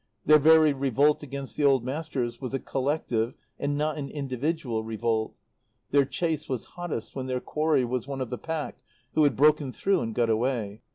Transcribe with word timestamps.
Their 0.25 0.39
very 0.39 0.73
revolt 0.73 1.21
against 1.21 1.55
the 1.55 1.63
Old 1.63 1.85
Masters 1.85 2.41
was 2.41 2.55
a 2.55 2.59
collective 2.59 3.35
and 3.59 3.77
not 3.77 3.99
an 3.99 4.09
individual 4.09 4.83
revolt. 4.83 5.35
Their 5.91 6.05
chase 6.05 6.49
was 6.49 6.65
hottest 6.65 7.15
when 7.15 7.27
their 7.27 7.39
quarry 7.39 7.85
was 7.85 8.07
one 8.07 8.19
of 8.19 8.31
the 8.31 8.39
pack 8.39 8.79
who 9.13 9.25
had 9.25 9.35
broken 9.35 9.71
through 9.71 10.01
and 10.01 10.15
got 10.15 10.31
away. 10.31 10.81